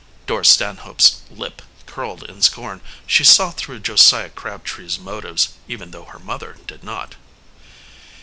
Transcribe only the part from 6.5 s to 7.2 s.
did not.